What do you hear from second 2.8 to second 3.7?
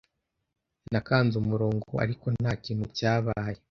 cyabaye.